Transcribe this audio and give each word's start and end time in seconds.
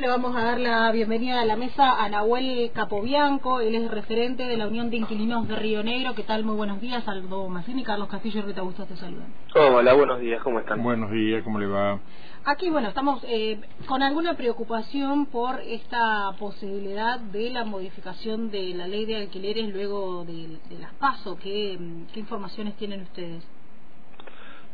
Le 0.00 0.08
vamos 0.08 0.36
a 0.36 0.42
dar 0.42 0.60
la 0.60 0.92
bienvenida 0.92 1.40
a 1.40 1.46
la 1.46 1.56
mesa 1.56 2.04
a 2.04 2.10
Nahuel 2.10 2.70
Capobianco, 2.74 3.60
él 3.60 3.74
es 3.76 3.90
referente 3.90 4.42
de 4.42 4.58
la 4.58 4.66
Unión 4.66 4.90
de 4.90 4.98
Inquilinos 4.98 5.48
de 5.48 5.56
Río 5.56 5.82
Negro. 5.82 6.14
¿Qué 6.14 6.22
tal? 6.22 6.44
Muy 6.44 6.54
buenos 6.54 6.82
días, 6.82 7.08
Aldo 7.08 7.48
Massini, 7.48 7.82
Carlos 7.82 8.08
Castillo 8.08 8.40
y 8.40 8.42
Rita 8.42 8.60
Augusto 8.60 8.84
te 8.84 8.94
saludan. 8.96 9.32
Hola, 9.54 9.94
buenos 9.94 10.20
días, 10.20 10.42
¿cómo 10.42 10.60
están? 10.60 10.82
Buenos 10.82 11.10
días, 11.10 11.42
¿cómo 11.44 11.58
le 11.58 11.66
va? 11.66 11.98
Aquí, 12.44 12.68
bueno, 12.68 12.88
estamos 12.88 13.24
eh, 13.26 13.58
con 13.86 14.02
alguna 14.02 14.34
preocupación 14.34 15.26
por 15.26 15.60
esta 15.62 16.30
posibilidad 16.38 17.18
de 17.18 17.48
la 17.48 17.64
modificación 17.64 18.50
de 18.50 18.74
la 18.74 18.86
ley 18.86 19.06
de 19.06 19.16
alquileres 19.16 19.72
luego 19.72 20.26
de, 20.26 20.58
las 20.78 20.92
PASO. 20.94 21.38
¿Qué, 21.38 21.78
¿Qué 22.12 22.20
informaciones 22.20 22.76
tienen 22.76 23.00
ustedes? 23.00 23.48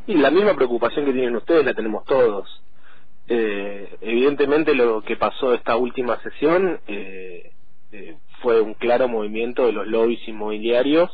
Y 0.09 0.14
la 0.14 0.32
misma 0.32 0.54
preocupación 0.54 1.04
que 1.04 1.12
tienen 1.12 1.36
ustedes 1.36 1.64
la 1.64 1.75
tenemos 1.75 2.04
todos 2.07 2.48
eh, 3.35 3.96
evidentemente 4.03 4.75
lo 4.75 5.01
que 5.01 5.17
pasó 5.17 5.55
esta 5.55 5.77
última 5.77 6.21
sesión 6.21 6.79
eh, 6.87 7.51
eh, 7.91 8.16
fue 8.43 8.61
un 8.61 8.75
claro 8.75 9.09
movimiento 9.09 9.65
de 9.65 9.73
los 9.73 9.87
lobbies 9.87 10.29
inmobiliarios 10.29 11.11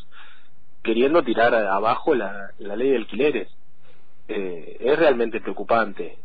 queriendo 0.83 1.23
tirar 1.23 1.55
abajo 1.55 2.17
la, 2.17 2.51
la 2.59 2.75
ley 2.75 2.91
de 2.91 2.97
alquileres. 2.97 3.49
Eh, 4.27 4.79
es 4.81 4.99
realmente 4.99 5.41
preocupante. 5.41 6.19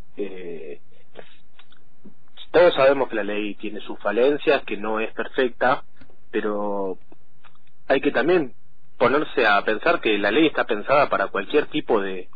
todos 2.50 2.74
sabemos 2.74 3.08
que 3.08 3.16
la 3.16 3.24
ley 3.24 3.54
tiene 3.54 3.80
sus 3.82 4.00
falencias, 4.00 4.64
que 4.64 4.78
no 4.78 5.00
es 5.00 5.14
perfecta, 5.14 5.84
pero 6.32 6.98
hay 7.88 8.02
que 8.02 8.12
también 8.12 8.54
ponerse 8.98 9.46
a 9.46 9.62
pensar 9.64 10.02
que 10.02 10.18
la 10.18 10.32
ley 10.32 10.48
está 10.48 10.64
pensada 10.64 11.08
para 11.08 11.28
cualquier 11.28 11.68
tipo 11.68 12.02
de, 12.02 12.30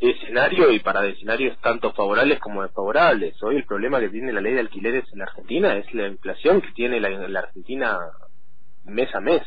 escenario 0.00 0.70
y 0.70 0.80
para 0.80 1.06
escenarios 1.06 1.58
tanto 1.60 1.92
favorables 1.92 2.38
como 2.40 2.62
desfavorables. 2.62 3.42
Hoy 3.42 3.56
el 3.56 3.64
problema 3.64 4.00
que 4.00 4.10
tiene 4.10 4.32
la 4.32 4.40
ley 4.40 4.54
de 4.54 4.60
alquileres 4.60 5.04
en 5.12 5.22
Argentina 5.22 5.76
es 5.76 5.92
la 5.94 6.08
inflación 6.08 6.60
que 6.60 6.72
tiene 6.72 7.00
la, 7.00 7.10
la 7.10 7.40
Argentina 7.40 7.98
mes 8.84 9.14
a 9.14 9.20
mes. 9.20 9.42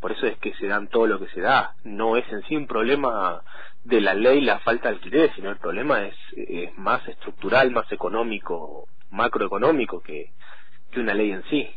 Por 0.00 0.12
eso 0.12 0.26
es 0.26 0.36
que 0.38 0.52
se 0.54 0.66
dan 0.66 0.88
todo 0.88 1.06
lo 1.06 1.18
que 1.18 1.28
se 1.28 1.40
da. 1.40 1.76
No 1.84 2.16
es 2.16 2.30
en 2.30 2.42
sí 2.42 2.56
un 2.56 2.66
problema 2.66 3.42
de 3.84 4.00
la 4.00 4.14
ley 4.14 4.40
la 4.40 4.58
falta 4.60 4.88
de 4.88 4.96
alquileres, 4.96 5.32
sino 5.36 5.50
el 5.50 5.56
problema 5.56 6.02
es, 6.06 6.14
es 6.36 6.76
más 6.76 7.06
estructural, 7.08 7.70
más 7.70 7.90
económico, 7.92 8.88
macroeconómico 9.10 10.02
que, 10.02 10.32
que 10.90 11.00
una 11.00 11.14
ley 11.14 11.30
en 11.30 11.44
sí. 11.44 11.70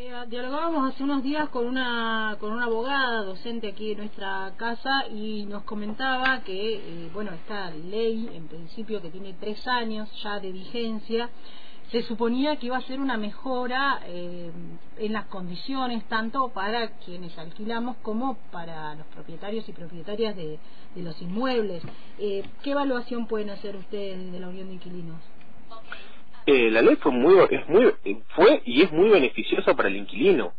Eh, 0.00 0.12
dialogábamos 0.28 0.94
hace 0.94 1.02
unos 1.02 1.24
días 1.24 1.48
con 1.48 1.66
una 1.66 2.36
con 2.38 2.52
una 2.52 2.66
abogada 2.66 3.24
docente 3.24 3.66
aquí 3.66 3.90
en 3.90 3.98
nuestra 3.98 4.52
casa 4.56 5.08
y 5.08 5.44
nos 5.46 5.64
comentaba 5.64 6.40
que 6.44 6.76
eh, 6.76 7.10
bueno 7.12 7.32
esta 7.32 7.72
ley 7.72 8.30
en 8.32 8.46
principio 8.46 9.02
que 9.02 9.10
tiene 9.10 9.34
tres 9.40 9.66
años 9.66 10.08
ya 10.22 10.38
de 10.38 10.52
vigencia 10.52 11.28
se 11.90 12.02
suponía 12.02 12.54
que 12.58 12.66
iba 12.66 12.76
a 12.76 12.82
ser 12.82 13.00
una 13.00 13.16
mejora 13.16 13.98
eh, 14.04 14.52
en 14.98 15.12
las 15.12 15.24
condiciones 15.24 16.04
tanto 16.04 16.50
para 16.50 16.90
quienes 16.98 17.36
alquilamos 17.36 17.96
como 17.96 18.36
para 18.52 18.94
los 18.94 19.06
propietarios 19.08 19.68
y 19.68 19.72
propietarias 19.72 20.36
de, 20.36 20.60
de 20.94 21.02
los 21.02 21.20
inmuebles. 21.20 21.82
Eh, 22.18 22.44
¿Qué 22.62 22.70
evaluación 22.70 23.26
pueden 23.26 23.50
hacer 23.50 23.74
ustedes 23.74 24.30
de 24.30 24.38
la 24.38 24.48
Unión 24.48 24.68
de 24.68 24.74
Inquilinos? 24.74 25.37
Eh, 26.50 26.70
la 26.70 26.80
ley 26.80 26.96
fue 26.96 27.12
muy, 27.12 27.46
es 27.50 27.68
muy, 27.68 27.94
fue 28.34 28.62
y 28.64 28.80
es 28.80 28.90
muy 28.90 29.10
beneficiosa 29.10 29.74
para 29.74 29.90
el 29.90 29.96
inquilino. 29.96 30.54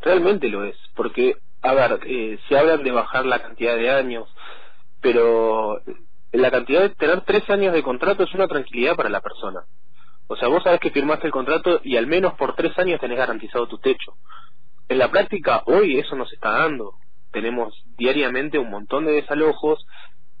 Realmente 0.00 0.48
lo 0.48 0.62
es. 0.62 0.76
Porque, 0.94 1.34
a 1.62 1.74
ver, 1.74 1.98
eh, 2.06 2.38
se 2.48 2.56
hablan 2.56 2.84
de 2.84 2.92
bajar 2.92 3.26
la 3.26 3.42
cantidad 3.42 3.74
de 3.74 3.90
años, 3.90 4.28
pero 5.00 5.82
la 6.30 6.50
cantidad 6.52 6.82
de 6.82 6.90
tener 6.90 7.22
tres 7.22 7.50
años 7.50 7.72
de 7.72 7.82
contrato 7.82 8.22
es 8.22 8.32
una 8.34 8.46
tranquilidad 8.46 8.94
para 8.94 9.08
la 9.08 9.20
persona. 9.20 9.64
O 10.28 10.36
sea, 10.36 10.46
vos 10.46 10.62
sabés 10.62 10.78
que 10.78 10.92
firmaste 10.92 11.26
el 11.26 11.32
contrato 11.32 11.80
y 11.82 11.96
al 11.96 12.06
menos 12.06 12.34
por 12.34 12.54
tres 12.54 12.78
años 12.78 13.00
tenés 13.00 13.18
garantizado 13.18 13.66
tu 13.66 13.78
techo. 13.78 14.14
En 14.88 14.98
la 14.98 15.10
práctica, 15.10 15.64
hoy 15.66 15.98
eso 15.98 16.14
no 16.14 16.24
se 16.24 16.36
está 16.36 16.52
dando. 16.52 16.94
Tenemos 17.32 17.74
diariamente 17.98 18.60
un 18.60 18.70
montón 18.70 19.06
de 19.06 19.12
desalojos, 19.14 19.84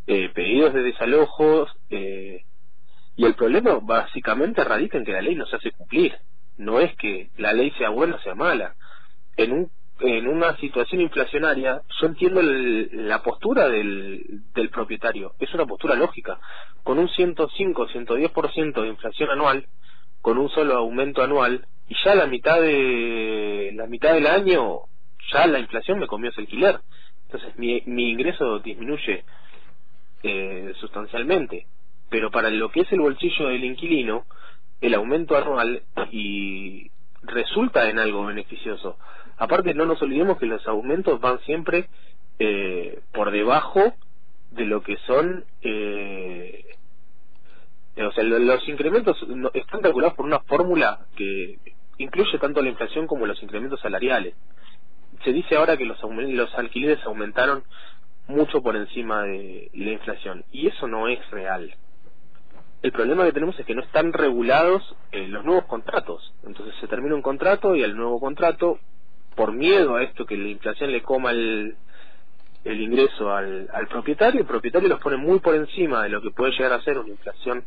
eh, 0.06 0.28
pedidos 0.32 0.72
de 0.74 0.82
desalojos, 0.84 1.72
eh, 1.90 2.42
y 3.16 3.24
el 3.24 3.34
problema 3.34 3.78
básicamente 3.82 4.64
radica 4.64 4.98
en 4.98 5.04
que 5.04 5.12
la 5.12 5.22
ley 5.22 5.34
no 5.34 5.46
se 5.46 5.56
hace 5.56 5.72
cumplir. 5.72 6.14
No 6.56 6.80
es 6.80 6.94
que 6.96 7.30
la 7.36 7.52
ley 7.52 7.70
sea 7.72 7.90
buena 7.90 8.16
o 8.16 8.20
sea 8.20 8.34
mala. 8.34 8.74
En, 9.36 9.52
un, 9.52 9.70
en 10.00 10.28
una 10.28 10.56
situación 10.56 11.00
inflacionaria, 11.00 11.82
yo 12.00 12.06
entiendo 12.06 12.40
la 12.42 13.22
postura 13.22 13.68
del, 13.68 14.42
del 14.54 14.70
propietario. 14.70 15.34
Es 15.38 15.52
una 15.54 15.66
postura 15.66 15.94
lógica. 15.94 16.38
Con 16.82 16.98
un 16.98 17.08
105, 17.08 17.88
110% 17.88 18.82
de 18.82 18.88
inflación 18.88 19.30
anual, 19.30 19.66
con 20.20 20.38
un 20.38 20.48
solo 20.50 20.74
aumento 20.76 21.22
anual, 21.22 21.66
y 21.88 21.94
ya 22.04 22.14
la 22.14 22.26
mitad 22.26 22.60
de 22.60 23.72
la 23.74 23.86
mitad 23.86 24.14
del 24.14 24.26
año, 24.26 24.80
ya 25.32 25.46
la 25.46 25.58
inflación 25.58 25.98
me 25.98 26.06
comió 26.06 26.30
ese 26.30 26.40
alquiler. 26.40 26.80
Entonces 27.26 27.58
mi, 27.58 27.82
mi 27.86 28.10
ingreso 28.10 28.58
disminuye 28.60 29.24
eh, 30.22 30.72
sustancialmente 30.78 31.66
pero 32.12 32.30
para 32.30 32.50
lo 32.50 32.70
que 32.70 32.82
es 32.82 32.92
el 32.92 33.00
bolsillo 33.00 33.48
del 33.48 33.64
inquilino, 33.64 34.26
el 34.82 34.92
aumento 34.92 35.34
anual 35.34 35.82
y 36.10 36.90
resulta 37.22 37.88
en 37.88 37.98
algo 37.98 38.26
beneficioso. 38.26 38.98
Aparte, 39.38 39.72
no 39.72 39.86
nos 39.86 40.00
olvidemos 40.02 40.38
que 40.38 40.44
los 40.44 40.64
aumentos 40.68 41.18
van 41.22 41.40
siempre 41.40 41.88
eh, 42.38 43.00
por 43.14 43.30
debajo 43.30 43.94
de 44.50 44.66
lo 44.66 44.82
que 44.82 44.98
son, 45.06 45.46
eh, 45.62 46.76
o 47.96 48.12
sea, 48.12 48.24
los 48.24 48.68
incrementos 48.68 49.16
están 49.54 49.80
calculados 49.80 50.14
por 50.14 50.26
una 50.26 50.40
fórmula 50.40 51.06
que 51.16 51.56
incluye 51.96 52.38
tanto 52.38 52.60
la 52.60 52.68
inflación 52.68 53.06
como 53.06 53.24
los 53.24 53.42
incrementos 53.42 53.80
salariales. 53.80 54.34
Se 55.24 55.32
dice 55.32 55.56
ahora 55.56 55.78
que 55.78 55.86
los, 55.86 55.98
los 56.02 56.54
alquileres 56.56 57.02
aumentaron 57.06 57.64
mucho 58.28 58.62
por 58.62 58.76
encima 58.76 59.22
de 59.22 59.70
la 59.72 59.92
inflación 59.92 60.44
y 60.52 60.66
eso 60.66 60.86
no 60.86 61.08
es 61.08 61.18
real 61.30 61.74
el 62.82 62.92
problema 62.92 63.24
que 63.24 63.32
tenemos 63.32 63.58
es 63.58 63.64
que 63.64 63.74
no 63.74 63.82
están 63.82 64.12
regulados 64.12 64.82
eh, 65.12 65.28
los 65.28 65.44
nuevos 65.44 65.66
contratos. 65.66 66.34
Entonces 66.44 66.74
se 66.80 66.88
termina 66.88 67.14
un 67.14 67.22
contrato 67.22 67.76
y 67.76 67.84
al 67.84 67.96
nuevo 67.96 68.18
contrato, 68.18 68.78
por 69.36 69.52
miedo 69.52 69.96
a 69.96 70.02
esto 70.02 70.26
que 70.26 70.36
la 70.36 70.48
inflación 70.48 70.90
le 70.90 71.02
coma 71.02 71.30
el, 71.30 71.76
el 72.64 72.80
ingreso 72.80 73.32
al, 73.32 73.68
al 73.72 73.86
propietario, 73.86 74.40
el 74.40 74.46
propietario 74.46 74.88
los 74.88 75.00
pone 75.00 75.16
muy 75.16 75.38
por 75.38 75.54
encima 75.54 76.02
de 76.02 76.08
lo 76.08 76.20
que 76.20 76.30
puede 76.30 76.52
llegar 76.52 76.72
a 76.72 76.82
ser 76.82 76.98
una 76.98 77.08
inflación 77.10 77.64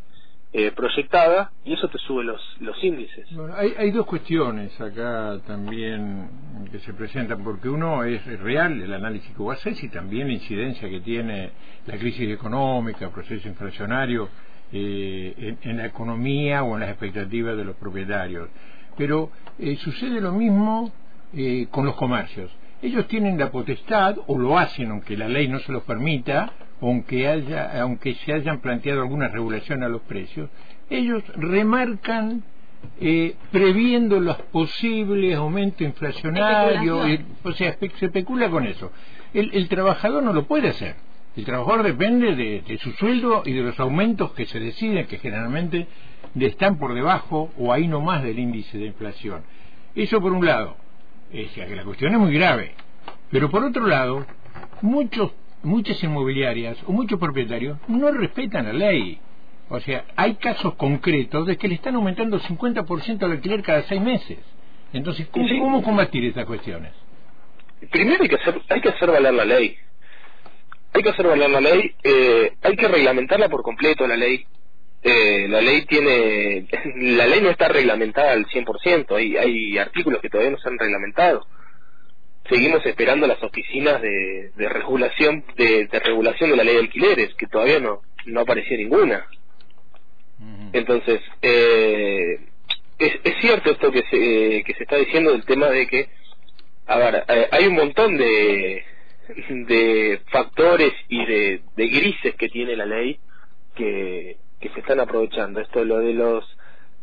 eh, 0.51 0.71
proyectada 0.71 1.51
y 1.65 1.73
eso 1.73 1.89
te 1.89 1.97
sube 1.97 2.23
los, 2.23 2.41
los 2.61 2.81
índices. 2.83 3.27
Hay, 3.55 3.73
hay 3.77 3.91
dos 3.91 4.05
cuestiones 4.05 4.79
acá 4.79 5.39
también 5.45 6.29
que 6.71 6.79
se 6.79 6.93
presentan, 6.93 7.43
porque 7.43 7.67
uno 7.67 8.03
es 8.03 8.25
real 8.39 8.81
el 8.81 8.93
análisis 8.93 9.35
que 9.35 9.41
vos 9.41 9.57
haces 9.57 9.83
y 9.83 9.89
también 9.89 10.27
la 10.27 10.33
incidencia 10.33 10.89
que 10.89 11.01
tiene 11.01 11.51
la 11.87 11.97
crisis 11.97 12.29
económica, 12.31 13.05
el 13.05 13.11
proceso 13.11 13.47
inflacionario 13.47 14.29
eh, 14.71 15.55
en, 15.61 15.77
la 15.77 15.85
economía 15.85 16.63
o 16.63 16.73
en 16.73 16.81
las 16.81 16.89
expectativas 16.89 17.55
de 17.55 17.63
los 17.63 17.75
propietarios. 17.75 18.49
Pero 18.97 19.29
eh, 19.59 19.75
sucede 19.77 20.19
lo 20.19 20.31
mismo 20.31 20.91
eh, 21.33 21.67
con 21.69 21.85
los 21.85 21.95
comercios. 21.95 22.51
Ellos 22.81 23.07
tienen 23.07 23.37
la 23.37 23.51
potestad, 23.51 24.17
o 24.27 24.37
lo 24.37 24.57
hacen 24.57 24.91
aunque 24.91 25.17
la 25.17 25.27
ley 25.27 25.47
no 25.47 25.59
se 25.59 25.71
los 25.71 25.83
permita, 25.83 26.51
aunque, 26.81 27.27
haya, 27.27 27.81
aunque 27.81 28.15
se 28.15 28.33
hayan 28.33 28.59
planteado 28.59 29.01
alguna 29.01 29.27
regulación 29.27 29.83
a 29.83 29.87
los 29.87 30.01
precios, 30.01 30.49
ellos 30.89 31.23
remarcan 31.35 32.43
previendo 33.51 34.19
los 34.19 34.37
posibles 34.51 35.35
aumentos 35.35 35.81
inflacionarios, 35.81 37.19
o 37.43 37.51
sea, 37.53 37.75
se 37.79 38.05
especula 38.05 38.49
con 38.51 38.67
eso. 38.67 38.91
el 39.33 39.67
trabajador 39.69 40.21
no 40.21 40.33
lo 40.33 40.45
puede 40.45 40.69
hacer. 40.69 40.95
El 41.35 41.43
trabajador 41.43 41.83
depende 41.83 42.35
de, 42.35 42.77
su 42.77 42.91
sueldo 42.93 43.43
y 43.45 43.51
de 43.51 43.61
los 43.61 43.77
aumentos 43.79 44.31
que 44.31 44.45
se 44.45 44.59
deciden, 44.59 45.05
que 45.05 45.17
generalmente 45.17 45.85
están 46.39 46.77
por 46.77 46.93
debajo 46.93 47.51
o 47.57 47.73
ahí 47.73 47.87
no 47.87 47.99
más 47.99 48.23
del 48.23 48.39
índice 48.39 48.77
de 48.77 48.85
inflación. 48.85 49.43
Eso 49.95 50.21
por 50.21 50.31
un 50.31 50.45
lado. 50.45 50.77
Es 51.33 51.51
que 51.51 51.75
la 51.75 51.83
cuestión 51.83 52.13
es 52.13 52.19
muy 52.19 52.33
grave. 52.33 52.73
Pero 53.31 53.51
por 53.51 53.65
otro 53.65 53.85
lado, 53.85 54.25
muchos, 54.81 55.31
muchas 55.61 56.01
inmobiliarias 56.03 56.77
o 56.87 56.93
muchos 56.93 57.19
propietarios 57.19 57.79
no 57.89 58.11
respetan 58.11 58.65
la 58.65 58.73
ley. 58.73 59.19
O 59.67 59.79
sea, 59.81 60.05
hay 60.15 60.35
casos 60.35 60.75
concretos 60.75 61.47
de 61.47 61.57
que 61.57 61.67
le 61.67 61.75
están 61.75 61.95
aumentando 61.95 62.37
el 62.37 62.43
50% 62.43 63.23
al 63.23 63.31
alquiler 63.31 63.61
cada 63.61 63.83
seis 63.83 63.99
meses. 63.99 64.37
Entonces, 64.93 65.27
¿cómo, 65.27 65.83
combatir 65.83 66.23
estas 66.23 66.45
cuestiones? 66.45 66.93
Primero 67.91 68.23
hay 68.23 68.29
que 68.29 68.35
hacer, 68.35 68.61
hay 68.69 68.79
que 68.79 68.89
hacer 68.89 69.09
valer 69.09 69.33
la 69.33 69.43
ley 69.43 69.75
hay 70.95 71.03
que 71.03 71.09
hacer 71.09 71.27
valer 71.27 71.49
la 71.49 71.59
ley, 71.59 71.93
eh, 72.03 72.53
hay 72.61 72.75
que 72.77 72.87
reglamentarla 72.87 73.49
por 73.49 73.63
completo 73.63 74.07
la 74.07 74.15
ley. 74.15 74.45
Eh, 75.03 75.45
la 75.49 75.59
ley 75.59 75.85
tiene, 75.85 76.67
la 76.95 77.27
ley 77.27 77.41
no 77.41 77.49
está 77.49 77.67
reglamentada 77.67 78.31
al 78.31 78.45
100%, 78.45 79.13
hay, 79.17 79.35
hay 79.35 79.77
artículos 79.77 80.21
que 80.21 80.29
todavía 80.29 80.51
no 80.51 80.57
se 80.57 80.69
han 80.69 80.79
reglamentado. 80.79 81.45
Seguimos 82.49 82.85
esperando 82.85 83.27
las 83.27 83.43
oficinas 83.43 84.01
de, 84.01 84.51
de 84.55 84.69
regulación 84.69 85.43
de, 85.57 85.89
regulación 85.91 86.51
de 86.51 86.55
la 86.55 86.63
ley 86.63 86.75
de 86.75 86.81
alquileres, 86.81 87.33
que 87.35 87.47
todavía 87.47 87.79
no, 87.79 88.01
no 88.25 88.41
aparecía 88.41 88.77
ninguna. 88.77 89.27
Entonces, 90.71 91.21
eh, 91.41 92.39
cierto 93.41 93.71
esto 93.71 93.91
que 93.91 94.03
se, 94.09 94.63
que 94.63 94.73
se 94.77 94.83
está 94.83 94.95
diciendo 94.95 95.31
del 95.31 95.45
tema 95.45 95.67
de 95.67 95.87
que, 95.87 96.09
a 96.87 96.97
ver, 96.97 97.25
eh, 97.27 97.47
hay 97.51 97.67
un 97.67 97.75
montón 97.75 98.17
de, 98.17 98.83
de 99.49 100.21
factores 100.31 100.93
y 101.09 101.25
de, 101.25 101.61
de 101.75 101.87
grises 101.87 102.35
que 102.35 102.49
tiene 102.49 102.75
la 102.75 102.85
ley 102.85 103.19
que, 103.75 104.37
que 104.59 104.69
se 104.69 104.79
están 104.79 104.99
aprovechando. 104.99 105.59
Esto 105.59 105.83
lo 105.83 105.99
de 105.99 106.13
los 106.13 106.45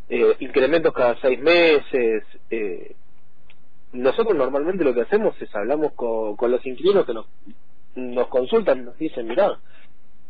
eh, 0.09 0.37
incrementos 0.41 0.93
cada 0.93 1.17
seis 1.21 1.41
meses. 1.41 2.25
Eh, 2.51 2.95
nosotros 3.93 4.37
normalmente 4.37 4.85
lo 4.85 4.95
que 4.95 5.03
hacemos 5.03 5.41
es 5.41 5.55
hablamos 5.55 5.93
con, 5.95 6.37
con 6.37 6.51
los 6.51 6.65
inquilinos 6.65 7.05
que 7.05 7.15
nos, 7.15 7.27
nos 7.95 8.29
consultan, 8.29 8.85
nos 8.85 8.99
dicen, 8.99 9.29
mira, 9.29 9.59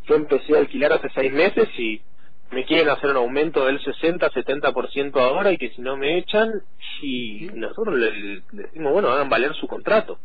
yo 0.05 0.15
empecé 0.17 0.57
a 0.57 0.61
alquilar 0.61 0.93
hace 0.93 1.09
seis 1.15 1.33
meses 1.33 1.69
y 1.79 2.03
me 2.51 2.65
quieren 2.67 2.89
hacer 2.91 3.11
un 3.11 3.17
aumento 3.17 3.65
del 3.65 3.81
60-70% 3.81 5.17
ahora 5.21 5.53
y 5.53 5.59
que 5.59 5.71
si 5.71 5.81
no 5.81 5.97
me 5.97 6.19
echan, 6.19 6.51
y 7.01 7.49
nosotros 7.55 7.97
le, 7.97 8.43
decimos, 8.53 8.93
bueno, 8.93 9.09
hagan 9.09 9.31
valer 9.31 9.55
su 9.55 9.67
contrato. 9.67 10.19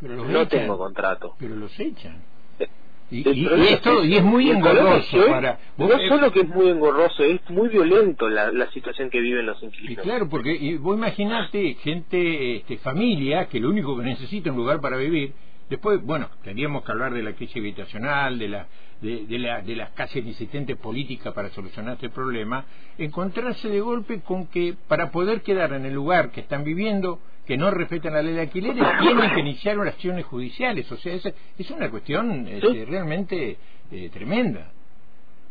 No 0.00 0.48
tengo 0.48 0.78
contrato. 0.78 1.34
Pero 1.38 1.56
los 1.56 1.78
echan. 1.78 2.22
Eh, 2.58 2.68
y, 3.10 3.28
y, 3.28 4.16
es 4.16 4.22
muy 4.22 4.50
engorroso 4.50 5.26
para... 5.26 5.58
No 5.76 5.88
solo 6.08 6.32
que 6.32 6.40
es 6.40 6.48
muy 6.48 6.68
engorroso, 6.68 7.24
es 7.24 7.40
muy 7.50 7.68
violento 7.68 8.28
la, 8.28 8.52
la 8.52 8.70
situación 8.70 9.10
que 9.10 9.20
viven 9.20 9.46
los 9.46 9.60
inquilinos. 9.62 10.04
Y 10.04 10.08
claro, 10.08 10.28
porque 10.28 10.54
y 10.54 10.76
vos 10.76 10.96
imaginate 10.96 11.74
gente, 11.74 12.56
este, 12.56 12.78
familia, 12.78 13.46
que 13.46 13.58
lo 13.58 13.68
único 13.68 13.96
que 13.96 14.04
necesita 14.04 14.50
es 14.50 14.52
un 14.52 14.58
lugar 14.58 14.80
para 14.80 14.96
vivir, 14.96 15.32
Después, 15.70 16.04
bueno, 16.04 16.28
tendríamos 16.42 16.84
que 16.84 16.90
hablar 16.90 17.14
de 17.14 17.22
la 17.22 17.32
crisis 17.34 17.58
habitacional, 17.58 18.40
de, 18.40 18.48
la, 18.48 18.66
de, 19.00 19.38
la, 19.38 19.62
de 19.62 19.76
las 19.76 19.90
casi 19.90 20.18
inexistentes 20.18 20.76
políticas 20.76 21.32
para 21.32 21.48
solucionar 21.50 21.94
este 21.94 22.10
problema, 22.10 22.64
encontrarse 22.98 23.68
de 23.68 23.80
golpe 23.80 24.20
con 24.20 24.48
que 24.48 24.74
para 24.88 25.12
poder 25.12 25.42
quedar 25.42 25.72
en 25.72 25.86
el 25.86 25.94
lugar 25.94 26.32
que 26.32 26.40
están 26.40 26.64
viviendo, 26.64 27.20
que 27.50 27.56
no 27.56 27.68
respetan 27.72 28.12
la 28.12 28.22
ley 28.22 28.34
de 28.34 28.42
alquileres, 28.42 28.86
tienen 29.00 29.34
que 29.34 29.40
iniciar 29.40 29.76
acciones 29.80 30.24
judiciales. 30.24 30.88
O 30.92 30.96
sea, 30.98 31.14
es, 31.14 31.34
es 31.58 31.70
una 31.72 31.90
cuestión 31.90 32.46
este, 32.46 32.84
realmente 32.84 33.56
eh, 33.90 34.08
tremenda. 34.12 34.70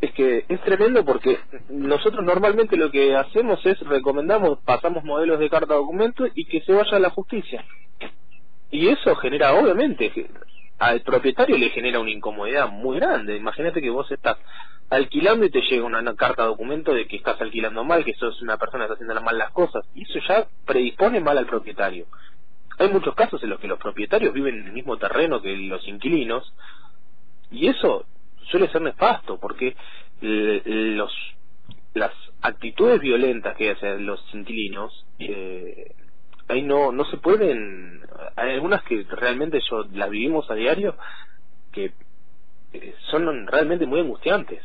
Es 0.00 0.10
que 0.12 0.46
es 0.48 0.60
tremendo 0.62 1.04
porque 1.04 1.38
nosotros 1.68 2.24
normalmente 2.24 2.78
lo 2.78 2.90
que 2.90 3.14
hacemos 3.14 3.60
es 3.66 3.78
recomendamos, 3.80 4.60
pasamos 4.64 5.04
modelos 5.04 5.40
de 5.40 5.50
carta 5.50 5.74
documento 5.74 6.24
y 6.34 6.46
que 6.46 6.62
se 6.62 6.72
vaya 6.72 6.96
a 6.96 7.00
la 7.00 7.10
justicia. 7.10 7.66
Y 8.70 8.88
eso 8.88 9.14
genera, 9.16 9.52
obviamente, 9.52 10.10
al 10.78 11.02
propietario 11.02 11.58
le 11.58 11.68
genera 11.68 12.00
una 12.00 12.12
incomodidad 12.12 12.70
muy 12.70 12.96
grande. 12.96 13.36
Imagínate 13.36 13.82
que 13.82 13.90
vos 13.90 14.10
estás 14.10 14.38
alquilando 14.90 15.46
y 15.46 15.50
te 15.50 15.62
llega 15.62 15.84
una, 15.84 16.14
carta 16.16 16.44
documento 16.44 16.92
de 16.92 17.06
que 17.06 17.16
estás 17.16 17.40
alquilando 17.40 17.84
mal, 17.84 18.04
que 18.04 18.14
sos 18.14 18.42
una 18.42 18.58
persona 18.58 18.86
que 18.86 18.92
está 18.92 19.04
haciendo 19.04 19.22
mal 19.22 19.38
las 19.38 19.52
cosas. 19.52 19.86
Y 19.94 20.02
eso 20.02 20.18
ya 20.28 20.46
predispone 20.66 21.20
mal 21.20 21.38
al 21.38 21.46
propietario. 21.46 22.06
Hay 22.78 22.88
muchos 22.88 23.14
casos 23.14 23.42
en 23.42 23.50
los 23.50 23.60
que 23.60 23.68
los 23.68 23.78
propietarios 23.78 24.34
viven 24.34 24.58
en 24.58 24.66
el 24.66 24.72
mismo 24.72 24.96
terreno 24.96 25.40
que 25.40 25.56
los 25.56 25.86
inquilinos 25.86 26.52
y 27.50 27.68
eso 27.68 28.06
suele 28.50 28.68
ser 28.68 28.80
nefasto 28.80 29.38
porque 29.38 29.76
los 30.20 31.12
las 31.94 32.12
actitudes 32.40 33.00
violentas 33.00 33.56
que 33.56 33.70
hacen 33.70 34.06
los 34.06 34.22
inquilinos 34.32 35.04
eh, 35.18 35.94
ahí 36.48 36.62
no 36.62 36.92
no 36.92 37.04
se 37.06 37.16
pueden 37.16 38.00
hay 38.36 38.52
algunas 38.52 38.82
que 38.84 39.04
realmente 39.10 39.60
yo 39.68 39.84
las 39.92 40.08
vivimos 40.08 40.48
a 40.50 40.54
diario 40.54 40.96
que 41.72 41.92
eh, 42.72 42.94
son 43.10 43.46
realmente 43.46 43.86
muy 43.86 44.00
angustiantes 44.00 44.62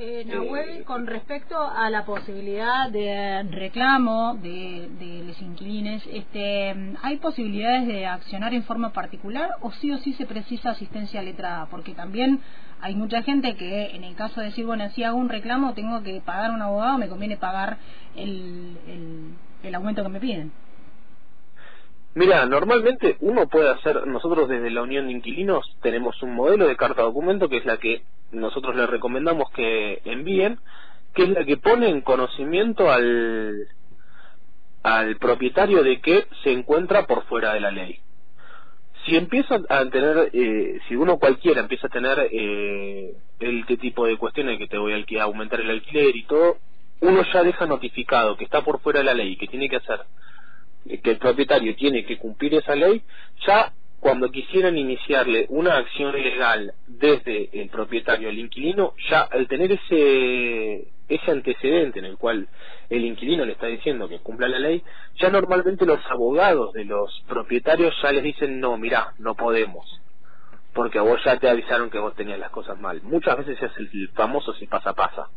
eh, 0.00 0.24
Nahuel, 0.26 0.84
con 0.84 1.06
respecto 1.06 1.60
a 1.60 1.90
la 1.90 2.04
posibilidad 2.04 2.88
de 2.88 3.42
reclamo 3.50 4.34
de, 4.34 4.88
de 4.98 5.24
los 5.24 5.40
inquilines, 5.42 6.06
este, 6.12 6.74
¿hay 7.02 7.16
posibilidades 7.16 7.88
de 7.88 8.06
accionar 8.06 8.54
en 8.54 8.62
forma 8.62 8.92
particular 8.92 9.56
o 9.60 9.72
sí 9.72 9.90
o 9.90 9.98
sí 9.98 10.12
se 10.12 10.24
precisa 10.24 10.70
asistencia 10.70 11.20
letrada? 11.20 11.66
Porque 11.66 11.94
también 11.94 12.40
hay 12.80 12.94
mucha 12.94 13.22
gente 13.22 13.56
que 13.56 13.96
en 13.96 14.04
el 14.04 14.14
caso 14.14 14.40
de 14.40 14.46
decir, 14.46 14.66
bueno, 14.66 14.88
si 14.90 15.02
hago 15.02 15.18
un 15.18 15.28
reclamo 15.28 15.74
tengo 15.74 16.00
que 16.04 16.20
pagar 16.20 16.52
un 16.52 16.62
abogado, 16.62 16.96
me 16.96 17.08
conviene 17.08 17.36
pagar 17.36 17.78
el, 18.14 18.78
el, 18.86 19.34
el 19.64 19.74
aumento 19.74 20.04
que 20.04 20.08
me 20.08 20.20
piden. 20.20 20.52
Mira, 22.18 22.44
normalmente 22.46 23.16
uno 23.20 23.46
puede 23.46 23.70
hacer, 23.70 24.04
nosotros 24.08 24.48
desde 24.48 24.72
la 24.72 24.82
Unión 24.82 25.06
de 25.06 25.12
Inquilinos 25.12 25.64
tenemos 25.80 26.20
un 26.20 26.34
modelo 26.34 26.66
de 26.66 26.74
carta 26.74 27.02
documento 27.02 27.48
que 27.48 27.58
es 27.58 27.64
la 27.64 27.76
que 27.76 28.02
nosotros 28.32 28.74
le 28.74 28.88
recomendamos 28.88 29.48
que 29.52 30.02
envíen, 30.04 30.58
que 31.14 31.22
es 31.22 31.28
la 31.28 31.44
que 31.44 31.58
pone 31.58 31.88
en 31.88 32.00
conocimiento 32.00 32.90
al, 32.90 33.68
al 34.82 35.16
propietario 35.18 35.84
de 35.84 36.00
que 36.00 36.26
se 36.42 36.50
encuentra 36.50 37.06
por 37.06 37.22
fuera 37.26 37.54
de 37.54 37.60
la 37.60 37.70
ley. 37.70 38.00
Si 39.06 39.14
empieza 39.14 39.60
a 39.68 39.84
tener, 39.88 40.30
eh, 40.32 40.80
si 40.88 40.96
uno 40.96 41.18
cualquiera 41.18 41.60
empieza 41.60 41.86
a 41.86 41.90
tener 41.90 42.30
eh, 42.32 43.14
qué 43.38 43.76
tipo 43.76 44.06
de 44.06 44.16
cuestiones 44.16 44.58
que 44.58 44.66
te 44.66 44.76
voy 44.76 44.92
a 44.92 45.22
aumentar 45.22 45.60
el 45.60 45.70
alquiler 45.70 46.16
y 46.16 46.24
todo, 46.24 46.56
uno 47.00 47.22
ya 47.32 47.44
deja 47.44 47.66
notificado 47.66 48.36
que 48.36 48.42
está 48.42 48.62
por 48.64 48.80
fuera 48.80 48.98
de 48.98 49.04
la 49.04 49.14
ley 49.14 49.36
que 49.36 49.46
tiene 49.46 49.68
que 49.68 49.76
hacer 49.76 50.00
que 51.02 51.10
el 51.10 51.18
propietario 51.18 51.74
tiene 51.76 52.04
que 52.04 52.18
cumplir 52.18 52.54
esa 52.54 52.74
ley, 52.74 53.02
ya 53.46 53.72
cuando 54.00 54.30
quisieran 54.30 54.78
iniciarle 54.78 55.46
una 55.48 55.76
acción 55.76 56.12
legal 56.12 56.72
desde 56.86 57.50
el 57.60 57.68
propietario 57.68 58.28
al 58.28 58.38
inquilino, 58.38 58.94
ya 59.10 59.22
al 59.22 59.46
tener 59.48 59.72
ese 59.72 60.88
ese 61.08 61.30
antecedente 61.30 61.98
en 61.98 62.04
el 62.04 62.18
cual 62.18 62.48
el 62.90 63.04
inquilino 63.04 63.44
le 63.44 63.52
está 63.52 63.66
diciendo 63.66 64.08
que 64.08 64.18
cumpla 64.18 64.46
la 64.46 64.58
ley, 64.58 64.82
ya 65.18 65.30
normalmente 65.30 65.86
los 65.86 66.00
abogados 66.10 66.74
de 66.74 66.84
los 66.84 67.24
propietarios 67.26 67.94
ya 68.02 68.12
les 68.12 68.22
dicen 68.22 68.60
no, 68.60 68.76
mira, 68.76 69.14
no 69.18 69.34
podemos, 69.34 70.00
porque 70.74 70.98
a 70.98 71.02
vos 71.02 71.18
ya 71.24 71.38
te 71.38 71.48
avisaron 71.48 71.90
que 71.90 71.98
vos 71.98 72.14
tenías 72.14 72.38
las 72.38 72.50
cosas 72.50 72.78
mal. 72.78 73.00
Muchas 73.02 73.38
veces 73.38 73.60
es 73.60 73.72
el 73.78 74.08
famoso 74.10 74.52
si 74.54 74.66
pasa 74.66 74.92
pasa. 74.92 75.28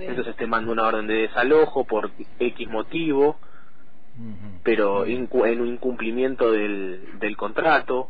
Entonces 0.00 0.36
te 0.36 0.46
manda 0.46 0.72
una 0.72 0.86
orden 0.86 1.06
de 1.06 1.14
desalojo 1.14 1.84
por 1.84 2.10
X 2.38 2.68
motivo, 2.68 3.38
pero 4.62 5.04
en, 5.06 5.28
un 5.32 5.68
incumplimiento 5.68 6.50
del, 6.50 7.18
del 7.20 7.36
contrato. 7.36 8.08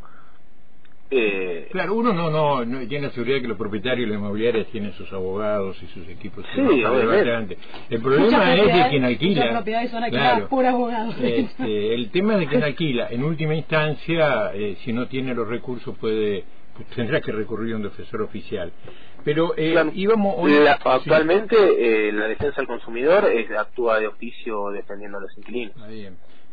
Eh, 1.09 1.69
claro, 1.71 1.95
uno 1.95 2.13
no, 2.13 2.65
no, 2.65 2.89
tiene 2.89 3.07
la 3.07 3.13
seguridad 3.13 3.41
que 3.41 3.47
los 3.47 3.57
propietarios 3.57 4.09
de 4.09 4.15
las 4.15 4.21
inmobiliarias 4.21 4.67
tienen 4.69 4.93
sus 4.95 5.13
abogados 5.13 5.81
y 5.81 5.87
sus 5.87 6.09
equipos. 6.09 6.45
Sí, 6.55 6.61
obviamente. 6.61 7.59
El 7.89 8.01
problema 8.01 8.55
es 8.55 8.75
de 8.75 8.89
quien 8.91 9.05
alquila. 9.05 9.65
claro, 10.11 10.49
por 10.49 10.67
abogados. 10.67 11.15
Este, 11.21 11.95
el 11.95 12.11
tema 12.11 12.35
es 12.35 12.41
de 12.41 12.47
quien 12.49 12.63
alquila. 12.65 13.09
En 13.11 13.23
última 13.23 13.55
instancia, 13.55 14.53
eh, 14.55 14.77
si 14.85 14.93
no 14.93 15.07
tiene 15.07 15.35
los 15.35 15.47
recursos, 15.47 15.97
puede 15.99 16.45
pues, 16.77 16.89
tendrá 16.89 17.21
que 17.21 17.33
recurrir 17.33 17.75
a 17.75 17.77
un 17.77 17.83
defensor 17.83 18.23
oficial. 18.23 18.73
Pero 19.27 19.55
eh, 19.57 19.75
íbamos 19.95 20.37
actualmente 20.85 21.57
eh, 21.57 22.13
la 22.13 22.29
defensa 22.29 22.59
del 22.59 22.69
consumidor 22.69 23.29
actúa 23.59 23.99
de 23.99 24.07
oficio 24.07 24.71
defendiendo 24.71 25.19
a 25.19 25.23
los 25.23 25.37
inquilinos. 25.37 25.75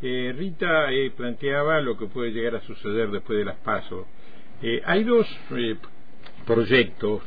Eh, 0.01 0.33
Rita 0.35 0.91
eh, 0.91 1.11
planteaba 1.15 1.79
lo 1.81 1.95
que 1.99 2.07
puede 2.07 2.31
llegar 2.31 2.55
a 2.55 2.61
suceder 2.61 3.11
después 3.11 3.37
de 3.37 3.45
las 3.45 3.57
pasos. 3.57 4.07
hay 4.85 5.03
dos 5.03 5.27
proyectos, 6.47 7.21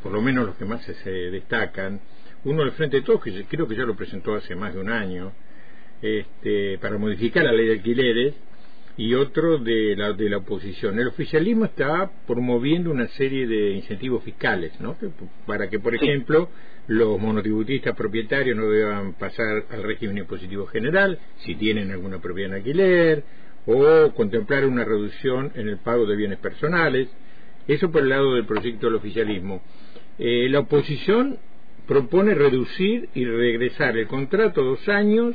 por 0.00 0.12
lo 0.12 0.22
menos 0.22 0.46
los 0.46 0.54
que 0.54 0.64
más 0.64 0.84
se 0.84 1.10
destacan. 1.10 2.00
Uno 2.44 2.62
del 2.62 2.70
Frente 2.70 2.98
de 2.98 3.02
Todos, 3.02 3.24
que 3.24 3.46
creo 3.46 3.66
que 3.66 3.74
ya 3.74 3.82
lo 3.82 3.96
presentó 3.96 4.36
hace 4.36 4.54
más 4.54 4.74
de 4.74 4.80
un 4.80 4.90
año, 4.90 5.32
este, 6.02 6.78
para 6.78 6.98
modificar 6.98 7.42
la 7.42 7.52
ley 7.52 7.66
de 7.66 7.72
alquileres 7.72 8.34
y 8.96 9.14
otro 9.14 9.58
de 9.58 9.96
la, 9.96 10.12
de 10.12 10.30
la 10.30 10.38
oposición. 10.38 10.98
El 10.98 11.08
oficialismo 11.08 11.64
está 11.64 12.10
promoviendo 12.26 12.90
una 12.90 13.08
serie 13.08 13.46
de 13.46 13.72
incentivos 13.72 14.22
fiscales, 14.22 14.72
¿no? 14.80 14.96
para 15.46 15.68
que, 15.68 15.80
por 15.80 15.94
ejemplo, 15.94 16.48
los 16.86 17.18
monotributistas 17.18 17.96
propietarios 17.96 18.56
no 18.56 18.68
deban 18.68 19.14
pasar 19.14 19.64
al 19.70 19.82
régimen 19.82 20.18
impositivo 20.18 20.66
general 20.66 21.18
si 21.38 21.54
tienen 21.56 21.90
alguna 21.90 22.20
propiedad 22.20 22.52
en 22.52 22.56
alquiler, 22.56 23.24
o 23.66 24.12
contemplar 24.14 24.66
una 24.66 24.84
reducción 24.84 25.50
en 25.54 25.68
el 25.68 25.78
pago 25.78 26.06
de 26.06 26.16
bienes 26.16 26.38
personales. 26.38 27.08
Eso 27.66 27.90
por 27.90 28.02
el 28.02 28.10
lado 28.10 28.34
del 28.34 28.44
proyecto 28.44 28.86
del 28.86 28.96
oficialismo. 28.96 29.62
Eh, 30.18 30.48
la 30.50 30.60
oposición 30.60 31.38
propone 31.88 32.34
reducir 32.34 33.08
y 33.14 33.24
regresar 33.24 33.96
el 33.96 34.06
contrato 34.06 34.60
a 34.60 34.64
dos 34.64 34.88
años 34.88 35.34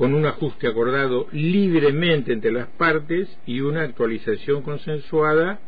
con 0.00 0.14
un 0.14 0.24
ajuste 0.24 0.66
acordado 0.66 1.26
libremente 1.30 2.32
entre 2.32 2.50
las 2.50 2.68
partes 2.68 3.28
y 3.44 3.60
una 3.60 3.82
actualización 3.82 4.62
consensuada 4.62 5.60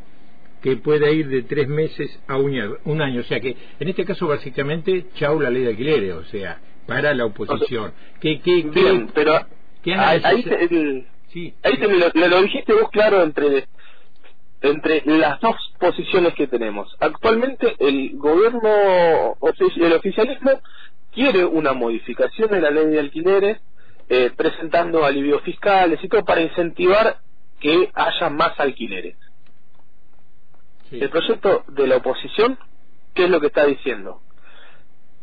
que 0.62 0.78
pueda 0.78 1.10
ir 1.10 1.28
de 1.28 1.42
tres 1.42 1.68
meses 1.68 2.18
a 2.28 2.38
un 2.38 3.02
año. 3.02 3.20
O 3.20 3.24
sea 3.24 3.40
que, 3.40 3.54
en 3.78 3.88
este 3.88 4.06
caso, 4.06 4.26
básicamente, 4.26 5.04
chau 5.16 5.38
la 5.38 5.50
ley 5.50 5.64
de 5.64 5.68
alquileres, 5.68 6.14
o 6.14 6.24
sea, 6.24 6.58
para 6.86 7.12
la 7.12 7.26
oposición. 7.26 7.92
¿Qué, 8.20 8.40
qué, 8.40 8.62
Bien, 8.62 9.10
pero 9.14 9.34
ahí, 9.34 11.04
sí, 11.30 11.52
ahí 11.62 11.76
te 11.76 12.28
lo, 12.28 12.42
dijiste 12.42 12.72
vos 12.72 12.88
claro 12.90 13.22
entre 13.22 13.66
entre 14.62 15.02
las 15.04 15.42
dos 15.42 15.56
posiciones 15.78 16.32
que 16.32 16.46
tenemos. 16.46 16.88
Actualmente 17.00 17.76
el 17.80 18.16
gobierno, 18.16 19.36
el 19.76 19.92
oficialismo 19.92 20.52
quiere 21.12 21.44
una 21.44 21.74
modificación 21.74 22.50
de 22.50 22.62
la 22.62 22.70
ley 22.70 22.86
de 22.86 22.98
alquileres 22.98 23.60
eh, 24.14 24.30
presentando 24.36 25.06
alivios 25.06 25.40
fiscales 25.40 25.98
y 26.02 26.08
todo 26.08 26.22
para 26.22 26.42
incentivar 26.42 27.16
que 27.58 27.90
haya 27.94 28.28
más 28.28 28.60
alquileres. 28.60 29.16
El 30.90 31.08
proyecto 31.08 31.64
de 31.68 31.86
la 31.86 31.96
oposición, 31.96 32.58
¿qué 33.14 33.24
es 33.24 33.30
lo 33.30 33.40
que 33.40 33.46
está 33.46 33.64
diciendo? 33.64 34.20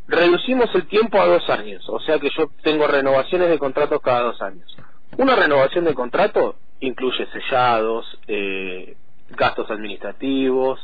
Reducimos 0.07 0.73
el 0.73 0.87
tiempo 0.87 1.21
a 1.21 1.27
dos 1.27 1.47
años, 1.51 1.87
o 1.87 1.99
sea 1.99 2.17
que 2.17 2.31
yo 2.35 2.49
tengo 2.63 2.87
renovaciones 2.87 3.49
de 3.49 3.59
contratos 3.59 4.01
cada 4.01 4.21
dos 4.21 4.41
años. 4.41 4.75
Una 5.19 5.35
renovación 5.35 5.85
de 5.85 5.93
contrato 5.93 6.55
incluye 6.79 7.27
sellados, 7.27 8.07
eh, 8.27 8.97
gastos 9.29 9.69
administrativos, 9.69 10.79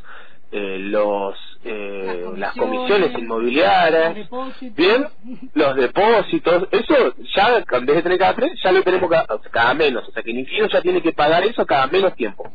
eh, 0.52 0.78
los 0.78 1.36
eh, 1.68 2.26
las, 2.38 2.54
comisiones 2.54 3.12
inmobiliarias, 3.18 4.30
bien, 4.76 5.08
los 5.56 5.76
depósitos, 5.76 6.68
eso 6.70 7.16
ya 7.36 7.64
en 7.72 7.86
vez 7.88 7.96
de 7.96 8.04
tener 8.04 8.20
cada 8.20 8.36
tres, 8.36 8.52
ya 8.64 8.72
lo 8.72 8.84
tenemos 8.84 9.10
cada, 9.10 9.26
cada 9.52 9.74
menos, 9.74 10.08
o 10.08 10.12
sea 10.12 10.22
que 10.22 10.30
el 10.30 10.40
inquilino 10.40 10.68
ya 10.68 10.82
tiene 10.82 11.02
que 11.02 11.12
pagar 11.12 11.44
eso 11.44 11.66
cada 11.66 11.88
menos 11.88 12.14
tiempo. 12.16 12.52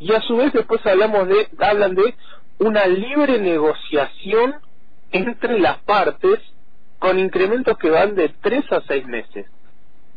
Y 0.00 0.12
a 0.12 0.20
su 0.22 0.36
vez 0.36 0.52
después 0.52 0.84
hablamos 0.84 1.28
de, 1.28 1.48
hablan 1.60 1.94
de 1.94 2.14
una 2.58 2.86
libre 2.86 3.38
negociación 3.38 4.56
entre 5.12 5.60
las 5.60 5.78
partes 5.78 6.40
con 6.98 7.20
incrementos 7.20 7.78
que 7.78 7.90
van 7.90 8.16
de 8.16 8.30
tres 8.40 8.64
a 8.72 8.80
seis 8.88 9.06
meses. 9.06 9.46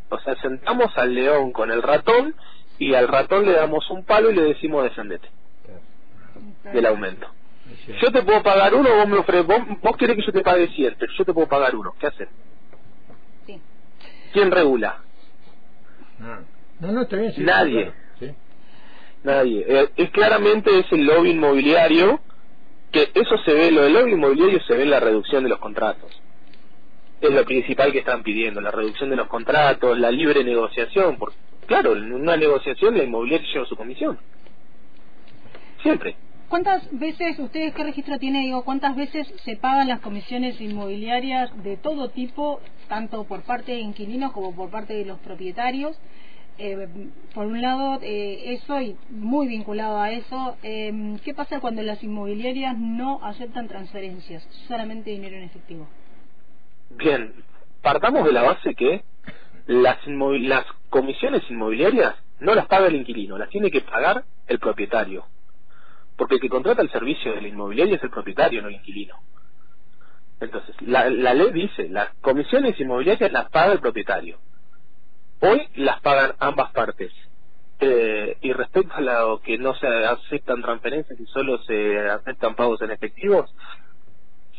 O 0.10 0.20
sea, 0.20 0.36
sentamos 0.42 0.98
al 0.98 1.14
león 1.14 1.52
con 1.52 1.70
el 1.70 1.84
ratón 1.84 2.34
y 2.80 2.96
al 2.96 3.08
ratón 3.08 3.46
le 3.46 3.54
damos 3.54 3.88
un 3.92 4.04
palo 4.04 4.32
y 4.32 4.36
le 4.36 4.42
decimos 4.42 4.84
defendete 4.84 5.30
del 6.74 6.88
aumento. 6.88 7.28
Yo 8.02 8.12
te 8.12 8.22
puedo 8.24 8.42
pagar 8.44 8.74
uno, 8.74 8.96
vos 8.96 9.08
me 9.08 9.18
ofreces, 9.18 9.46
vos, 9.46 9.60
vos 9.82 9.98
querés 9.98 10.16
que 10.16 10.26
yo 10.26 10.32
te 10.32 10.42
pague 10.42 10.68
100, 10.68 10.96
pero 10.98 11.12
yo 11.18 11.26
te 11.26 11.34
puedo 11.34 11.48
pagar 11.48 11.76
uno. 11.76 11.94
¿Qué 12.00 12.08
haces? 12.08 12.30
Sí. 13.46 13.62
¿Quién 14.34 14.52
regula? 14.52 15.00
No, 16.80 16.92
no, 16.92 17.02
está 17.02 17.18
bien. 17.18 17.34
Nadie. 17.40 17.94
Nadie. 19.24 19.66
Eh, 19.68 19.90
es 19.98 20.10
claramente 20.12 20.80
es 20.80 20.92
el 20.92 21.06
lobby 21.06 21.32
inmobiliario 21.32 22.22
que 22.92 23.12
eso 23.14 23.38
se 23.46 23.54
ve, 23.54 23.72
lo 23.72 23.84
del 23.84 23.94
lobby 23.94 24.14
inmobiliario 24.14 24.62
se 24.64 24.76
ve 24.76 24.84
en 24.84 24.90
la 24.90 25.00
reducción 25.00 25.44
de 25.44 25.50
los 25.50 25.60
contratos. 25.60 26.10
Es 27.22 27.32
lo 27.32 27.44
principal 27.44 27.92
que 27.92 28.00
están 28.00 28.24
pidiendo, 28.24 28.62
la 28.62 28.72
reducción 28.72 29.10
de 29.10 29.18
los 29.18 29.28
contratos, 29.28 30.00
la 30.00 30.10
libre 30.10 30.44
negociación, 30.44 31.18
porque 31.18 31.38
claro, 31.68 31.96
en 31.96 32.14
una 32.14 32.38
negociación 32.38 32.98
la 32.98 33.04
inmobiliaria 33.04 33.48
lleva 33.52 33.66
su 33.66 33.76
comisión. 33.76 34.18
Siempre. 35.84 36.16
¿Cuántas 36.50 36.82
veces, 36.98 37.38
ustedes 37.38 37.76
qué 37.76 37.84
registro 37.84 38.18
tienen, 38.18 38.42
digo, 38.42 38.64
cuántas 38.64 38.96
veces 38.96 39.32
se 39.46 39.56
pagan 39.56 39.88
las 39.88 40.00
comisiones 40.00 40.60
inmobiliarias 40.60 41.52
de 41.64 41.78
todo 41.78 42.10
tipo, 42.10 42.60
tanto 42.88 43.26
por 43.26 43.44
parte 43.44 43.74
de 43.74 43.82
inquilinos 43.82 44.32
como 44.32 44.56
por 44.56 44.72
parte 44.72 44.96
de 44.96 45.06
los 45.06 45.20
propietarios? 45.20 45.96
Eh, 46.58 46.88
por 47.36 47.46
un 47.46 47.62
lado, 47.62 48.00
eh, 48.02 48.54
eso 48.54 48.82
y 48.82 48.98
muy 49.12 49.48
vinculado 49.48 50.00
a 50.00 50.12
eso, 50.12 50.58
eh, 50.64 51.18
¿qué 51.24 51.36
pasa 51.36 51.60
cuando 51.60 51.84
las 51.84 52.04
inmobiliarias 52.04 52.76
no 52.80 53.24
aceptan 53.24 53.68
transferencias, 53.68 54.44
solamente 54.68 55.12
dinero 55.12 55.38
en 55.38 55.44
efectivo? 55.44 55.88
Bien, 56.90 57.32
partamos 57.84 58.26
de 58.26 58.34
la 58.34 58.42
base 58.42 58.74
que 58.74 59.04
las, 59.68 60.00
las 60.08 60.66
comisiones 60.90 61.44
inmobiliarias 61.48 62.16
no 62.40 62.56
las 62.56 62.66
paga 62.66 62.88
el 62.88 62.96
inquilino, 62.96 63.38
las 63.38 63.50
tiene 63.50 63.70
que 63.70 63.82
pagar 63.82 64.24
el 64.48 64.58
propietario 64.58 65.26
porque 66.20 66.36
el 66.36 66.42
que 66.42 66.50
contrata 66.50 66.82
el 66.82 66.92
servicio 66.92 67.34
de 67.34 67.42
la 67.42 67.48
inmobiliaria 67.48 67.96
es 67.96 68.04
el 68.04 68.10
propietario, 68.10 68.62
no 68.62 68.68
el 68.68 68.76
inquilino. 68.76 69.16
Entonces, 70.42 70.76
la, 70.82 71.08
ley 71.10 71.52
dice, 71.52 71.88
las 71.88 72.10
comisiones 72.22 72.78
inmobiliarias 72.78 73.32
las 73.32 73.50
paga 73.50 73.72
el 73.72 73.80
propietario. 73.80 74.38
Hoy 75.40 75.66
las 75.76 76.02
pagan 76.02 76.34
ambas 76.40 76.72
partes. 76.72 77.14
Eh, 77.80 78.38
y 78.42 78.52
respecto 78.52 78.94
a 78.94 79.00
lo 79.00 79.40
que 79.40 79.58
no 79.58 79.74
se 79.76 79.88
aceptan 79.88 80.62
transferencias 80.62 81.18
y 81.18 81.26
solo 81.28 81.58
se 81.64 82.10
aceptan 82.10 82.54
pagos 82.56 82.82
en 82.82 82.92
efectivos, 82.92 83.50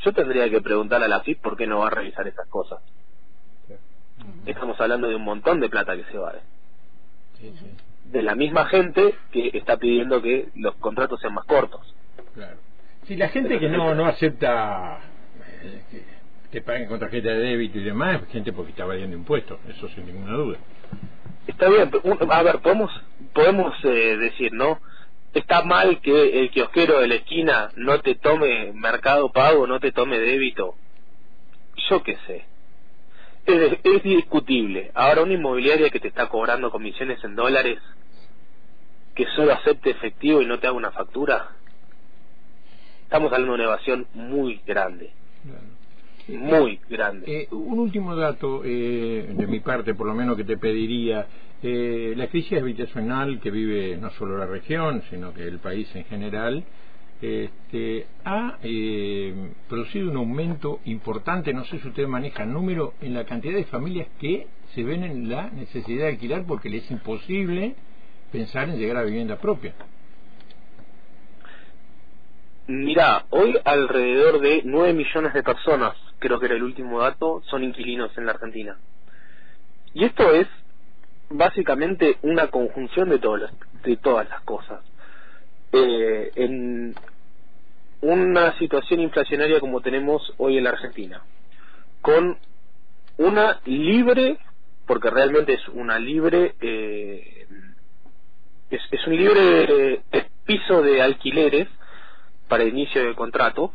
yo 0.03 0.13
tendría 0.15 0.49
que 0.49 0.63
preguntar 0.63 1.03
a 1.03 1.09
la 1.09 1.21
FIP 1.21 1.43
por 1.43 1.59
qué 1.59 1.67
no 1.67 1.81
va 1.81 1.89
a 1.89 1.91
revisar 1.91 2.27
esas 2.27 2.49
cosas. 2.49 2.81
Estamos 4.47 4.81
hablando 4.81 5.09
de 5.09 5.17
un 5.17 5.25
montón 5.25 5.61
de 5.61 5.69
plata 5.69 5.95
que 5.95 6.05
se 6.05 6.17
va. 6.17 6.33
Sí, 7.39 7.55
sí 7.61 7.71
de 8.05 8.23
la 8.23 8.35
misma 8.35 8.67
gente 8.67 9.15
que 9.31 9.51
está 9.55 9.77
pidiendo 9.77 10.21
que 10.21 10.49
los 10.57 10.75
contratos 10.77 11.21
sean 11.21 11.35
más 11.35 11.45
cortos. 11.45 11.95
Claro. 12.35 12.57
Si 13.07 13.17
la 13.17 13.29
gente 13.29 13.59
que 13.59 13.69
no 13.69 13.95
no 13.95 14.07
acepta 14.07 15.01
eh, 15.63 15.83
que, 16.51 16.61
paguen 16.61 16.89
con 16.89 16.99
tarjeta 17.01 17.29
de 17.29 17.39
débito 17.39 17.79
y 17.79 17.85
demás, 17.85 18.23
es 18.23 18.29
gente 18.29 18.53
porque 18.53 18.71
está 18.71 18.85
valiendo 18.85 19.17
impuestos, 19.17 19.59
eso 19.69 19.89
sin 19.89 20.07
ninguna 20.07 20.33
duda. 20.33 20.59
Está 21.47 21.69
bien, 21.69 21.91
a 22.31 22.43
ver, 22.43 22.59
podemos 22.61 22.91
podemos 23.33 23.75
eh, 23.85 24.17
decir, 24.17 24.53
¿no? 24.53 24.81
Está 25.33 25.63
mal 25.63 26.01
que 26.01 26.41
el 26.41 26.51
kiosquero 26.51 27.01
de 27.01 27.09
la 27.09 27.15
esquina 27.15 27.71
no 27.77 28.01
te 28.01 28.17
tome 28.17 28.73
mercado 28.73 29.31
pago, 29.31 29.67
no 29.67 29.79
te 29.79 29.93
tome 29.93 30.19
débito. 30.19 30.75
Yo 31.89 32.03
qué 32.03 32.17
sé 32.27 32.50
es, 33.47 33.79
es 33.83 34.03
discutible. 34.03 34.91
Ahora, 34.95 35.23
una 35.23 35.35
inmobiliaria 35.35 35.91
que 35.91 36.01
te 36.01 36.09
está 36.09 36.29
cobrando 36.29 36.71
comisiones 36.71 37.23
en 37.25 37.35
dólares, 37.35 37.79
que 39.15 39.27
solo 39.37 39.53
acepte 39.53 39.91
efectivo 39.91 40.41
y 40.41 40.47
no 40.47 40.59
te 40.59 40.67
haga 40.67 40.77
una 40.77 40.93
factura, 40.93 41.51
estamos 43.03 43.33
hablando 43.33 43.53
de 43.53 43.55
una 43.57 43.65
evasión 43.65 44.07
muy 44.15 44.61
grande. 44.67 45.13
Muy 46.29 46.81
grande. 46.89 47.25
Eh, 47.27 47.49
un 47.51 47.79
último 47.79 48.15
dato 48.15 48.63
eh, 48.65 49.35
de 49.37 49.47
mi 49.47 49.61
parte, 49.61 49.95
por 49.95 50.07
lo 50.07 50.15
menos 50.15 50.37
que 50.37 50.45
te 50.45 50.57
pediría. 50.57 51.27
Eh, 51.63 52.15
la 52.17 52.29
crisis 52.29 52.59
habitacional 52.59 53.41
que 53.41 53.51
vive 53.51 53.97
no 53.97 54.11
solo 54.11 54.39
la 54.39 54.47
región, 54.47 55.03
sino 55.11 55.35
que 55.35 55.47
el 55.47 55.59
país 55.59 55.89
en 55.95 56.05
general, 56.05 56.65
este, 57.23 58.07
ha 58.25 58.59
eh, 58.63 59.53
producido 59.69 60.11
un 60.11 60.17
aumento 60.17 60.81
importante, 60.85 61.53
no 61.53 61.65
sé 61.65 61.79
si 61.79 61.89
usted 61.89 62.07
maneja 62.07 62.45
el 62.45 62.53
número, 62.53 62.95
en 63.01 63.15
la 63.15 63.25
cantidad 63.25 63.55
de 63.55 63.65
familias 63.65 64.09
que 64.19 64.47
se 64.75 64.83
ven 64.83 65.05
en 65.05 65.29
la 65.29 65.51
necesidad 65.51 66.05
de 66.05 66.13
alquilar 66.13 66.45
porque 66.47 66.71
les 66.71 66.85
es 66.85 66.91
imposible 66.91 67.75
pensar 68.33 68.69
en 68.69 68.79
llegar 68.79 68.97
a 68.97 69.03
vivienda 69.03 69.37
propia. 69.37 69.75
Mira, 72.67 73.27
hoy 73.31 73.59
alrededor 73.65 74.41
de 74.41 74.63
9 74.65 74.93
millones 74.93 75.35
de 75.35 75.43
personas, 75.43 75.97
creo 76.21 76.39
que 76.39 76.47
era 76.47 76.55
el 76.55 76.63
último 76.63 77.01
dato, 77.01 77.43
son 77.51 77.65
inquilinos 77.65 78.17
en 78.17 78.27
la 78.27 78.33
Argentina. 78.33 78.79
Y 79.93 80.05
esto 80.05 80.33
es 80.33 80.47
básicamente 81.31 82.19
una 82.23 82.49
conjunción 82.49 83.09
de 83.09 83.19
todas 83.19 83.53
de 83.83 83.97
todas 83.97 84.29
las 84.29 84.43
cosas. 84.43 84.81
Eh, 85.73 86.31
una 88.03 88.57
situación 88.59 89.01
inflacionaria 89.01 89.61
como 89.61 89.81
tenemos 89.81 90.33
hoy 90.39 90.59
en 90.59 90.65
la 90.65 90.71
Argentina, 90.71 91.23
con 92.01 92.39
una 93.19 93.61
libre, 93.67 94.39
porque 94.87 95.11
realmente 95.11 95.55
es 95.55 95.69
una 95.69 95.99
libre, 95.99 96.55
eh, 96.61 97.47
es, 98.71 99.07
un 99.07 99.17
libre 99.17 100.03
eh, 100.13 100.27
piso 100.47 100.83
de 100.83 101.03
alquileres 101.03 101.69
para 102.49 102.65
inicio 102.65 103.05
de 103.05 103.15
contrato, 103.15 103.73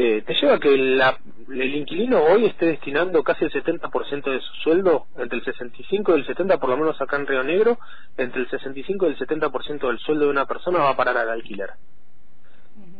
eh, 0.00 0.22
te 0.24 0.34
lleva 0.34 0.54
a 0.54 0.60
que 0.60 0.72
el 0.72 1.74
inquilino 1.74 2.22
hoy 2.22 2.46
esté 2.46 2.66
destinando 2.66 3.24
casi 3.24 3.44
el 3.44 3.52
70% 3.52 4.30
de 4.30 4.40
su 4.40 4.54
sueldo, 4.62 5.06
entre 5.16 5.38
el 5.38 5.44
65 5.44 6.16
y 6.16 6.20
el 6.20 6.26
70 6.26 6.58
por 6.58 6.70
lo 6.70 6.76
menos 6.76 7.00
acá 7.00 7.16
en 7.16 7.26
Río 7.26 7.42
Negro, 7.42 7.78
entre 8.16 8.42
el 8.42 8.48
65 8.48 9.06
y 9.06 9.08
el 9.10 9.18
70% 9.18 9.88
del 9.88 9.98
sueldo 9.98 10.26
de 10.26 10.30
una 10.30 10.46
persona 10.46 10.78
va 10.78 10.90
a 10.90 10.96
parar 10.96 11.16
al 11.18 11.30
alquiler. 11.30 11.70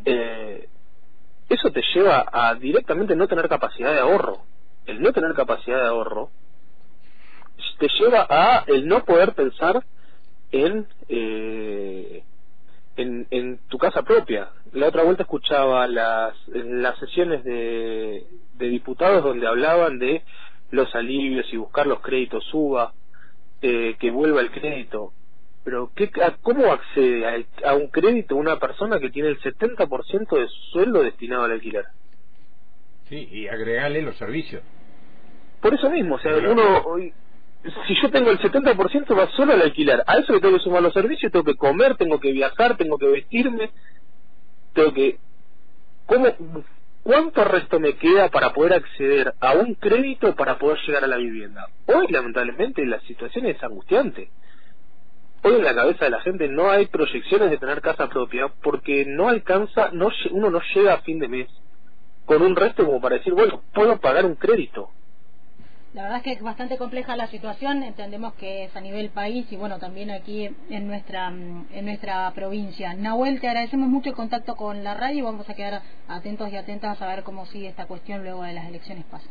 Eh, 0.04 0.68
eso 1.48 1.70
te 1.70 1.82
lleva 1.94 2.26
a 2.30 2.54
directamente 2.54 3.16
no 3.16 3.26
tener 3.28 3.48
capacidad 3.48 3.92
de 3.92 4.00
ahorro. 4.00 4.42
El 4.86 5.02
no 5.02 5.12
tener 5.12 5.34
capacidad 5.34 5.82
de 5.82 5.88
ahorro 5.88 6.30
te 7.78 7.88
lleva 8.00 8.26
a 8.28 8.64
el 8.66 8.86
no 8.86 9.04
poder 9.04 9.34
pensar 9.34 9.84
en 10.50 10.86
eh, 11.08 12.22
en, 12.96 13.26
en 13.30 13.58
tu 13.68 13.78
casa 13.78 14.02
propia. 14.02 14.50
La 14.72 14.88
otra 14.88 15.04
vuelta 15.04 15.22
escuchaba 15.22 15.86
las, 15.86 16.34
las 16.48 16.98
sesiones 16.98 17.44
de, 17.44 18.26
de 18.54 18.68
diputados 18.68 19.22
donde 19.22 19.46
hablaban 19.46 19.98
de 20.00 20.24
los 20.72 20.92
alivios 20.94 21.46
y 21.52 21.56
buscar 21.56 21.86
los 21.86 22.00
créditos 22.00 22.44
suba, 22.50 22.92
eh, 23.62 23.94
que 24.00 24.10
vuelva 24.10 24.40
el 24.40 24.50
crédito. 24.50 25.12
Pero 25.68 25.92
¿qué, 25.94 26.10
¿cómo 26.40 26.72
accede 26.72 27.44
a, 27.62 27.74
un 27.74 27.88
crédito 27.88 28.36
una 28.36 28.58
persona 28.58 28.98
que 28.98 29.10
tiene 29.10 29.28
el 29.28 29.38
70% 29.38 30.38
de 30.40 30.48
su 30.48 30.62
sueldo 30.72 31.02
destinado 31.02 31.44
al 31.44 31.52
alquiler? 31.52 31.84
Sí, 33.10 33.28
y 33.30 33.48
agregarle 33.48 34.00
los 34.00 34.16
servicios. 34.16 34.62
Por 35.60 35.74
eso 35.74 35.90
mismo, 35.90 36.14
o 36.14 36.18
sea, 36.20 36.38
uno 36.38 36.78
hoy 36.86 37.12
si 37.86 38.00
yo 38.00 38.10
tengo 38.10 38.30
el 38.30 38.38
70% 38.38 39.18
va 39.18 39.28
solo 39.32 39.52
al 39.52 39.60
alquilar, 39.60 40.04
a 40.06 40.16
eso 40.16 40.32
le 40.32 40.40
tengo 40.40 40.56
que 40.56 40.64
sumar 40.64 40.80
los 40.80 40.94
servicios, 40.94 41.30
tengo 41.30 41.44
que 41.44 41.56
comer, 41.56 41.96
tengo 41.96 42.18
que 42.18 42.32
viajar, 42.32 42.78
tengo 42.78 42.96
que 42.96 43.08
vestirme, 43.08 43.70
tengo 44.72 44.94
que... 44.94 45.18
¿Cómo, 46.06 46.28
¿cuánto 47.02 47.44
resto 47.44 47.78
me 47.78 47.92
queda 47.96 48.30
para 48.30 48.54
poder 48.54 48.72
acceder 48.72 49.34
a 49.38 49.52
un 49.52 49.74
crédito 49.74 50.34
para 50.34 50.58
poder 50.58 50.78
llegar 50.86 51.04
a 51.04 51.08
la 51.08 51.18
vivienda? 51.18 51.66
Hoy, 51.84 52.06
lamentablemente, 52.08 52.86
la 52.86 53.00
situación 53.00 53.44
es 53.44 53.62
angustiante. 53.62 54.30
Hoy 55.42 55.54
en 55.54 55.64
la 55.64 55.74
cabeza 55.74 56.04
de 56.04 56.10
la 56.10 56.20
gente 56.20 56.48
no 56.48 56.70
hay 56.70 56.86
proyecciones 56.86 57.50
de 57.50 57.58
tener 57.58 57.80
casa 57.80 58.08
propia 58.08 58.48
porque 58.62 59.04
no 59.06 59.28
alcanza, 59.28 59.90
no 59.92 60.08
uno 60.32 60.50
no 60.50 60.60
llega 60.74 60.94
a 60.94 61.02
fin 61.02 61.18
de 61.20 61.28
mes 61.28 61.48
con 62.26 62.42
un 62.42 62.56
resto 62.56 62.84
como 62.84 63.00
para 63.00 63.16
decir, 63.16 63.32
bueno, 63.32 63.62
puedo 63.72 63.98
pagar 64.00 64.26
un 64.26 64.34
crédito. 64.34 64.90
La 65.94 66.02
verdad 66.02 66.18
es 66.18 66.24
que 66.24 66.32
es 66.32 66.42
bastante 66.42 66.76
compleja 66.76 67.16
la 67.16 67.28
situación, 67.28 67.82
entendemos 67.82 68.34
que 68.34 68.64
es 68.64 68.76
a 68.76 68.80
nivel 68.80 69.08
país 69.08 69.50
y 69.50 69.56
bueno, 69.56 69.78
también 69.78 70.10
aquí 70.10 70.50
en 70.68 70.86
nuestra 70.86 71.28
en 71.28 71.84
nuestra 71.86 72.30
provincia. 72.34 72.92
Nahuel, 72.92 73.40
te 73.40 73.48
agradecemos 73.48 73.88
mucho 73.88 74.10
el 74.10 74.14
contacto 74.14 74.54
con 74.54 74.84
la 74.84 74.92
radio 74.94 75.18
y 75.18 75.22
vamos 75.22 75.48
a 75.48 75.54
quedar 75.54 75.80
atentos 76.06 76.52
y 76.52 76.56
atentas 76.56 77.00
a 77.00 77.06
ver 77.06 77.22
cómo 77.22 77.46
sigue 77.46 77.68
esta 77.68 77.86
cuestión 77.86 78.22
luego 78.22 78.42
de 78.42 78.52
las 78.52 78.66
elecciones 78.68 79.06
pasan. 79.06 79.30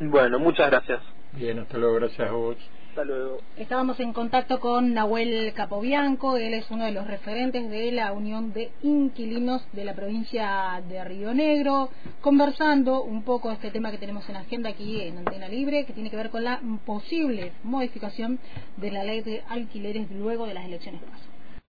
Bueno, 0.00 0.40
muchas 0.40 0.70
gracias. 0.70 1.00
Bien, 1.32 1.60
hasta 1.60 1.78
luego, 1.78 1.94
gracias 1.96 2.28
a 2.28 2.32
vos. 2.32 2.56
Hasta 2.90 3.04
luego. 3.04 3.38
Estábamos 3.56 4.00
en 4.00 4.12
contacto 4.12 4.58
con 4.58 4.94
Nahuel 4.94 5.52
Capobianco, 5.54 6.36
él 6.36 6.54
es 6.54 6.68
uno 6.72 6.86
de 6.86 6.90
los 6.90 7.06
referentes 7.06 7.70
de 7.70 7.92
la 7.92 8.12
Unión 8.12 8.52
de 8.52 8.72
Inquilinos 8.82 9.62
de 9.72 9.84
la 9.84 9.94
provincia 9.94 10.82
de 10.88 11.04
Río 11.04 11.32
Negro, 11.32 11.90
conversando 12.20 13.04
un 13.04 13.22
poco 13.22 13.52
este 13.52 13.70
tema 13.70 13.92
que 13.92 13.98
tenemos 13.98 14.28
en 14.28 14.34
agenda 14.34 14.70
aquí 14.70 15.02
en 15.02 15.18
Antena 15.18 15.46
Libre, 15.46 15.84
que 15.84 15.92
tiene 15.92 16.10
que 16.10 16.16
ver 16.16 16.30
con 16.30 16.42
la 16.42 16.60
posible 16.84 17.52
modificación 17.62 18.40
de 18.76 18.90
la 18.90 19.04
ley 19.04 19.20
de 19.20 19.44
alquileres 19.48 20.10
luego 20.10 20.46
de 20.46 20.54
las 20.54 20.64
elecciones 20.64 21.00
pasadas. 21.00 21.39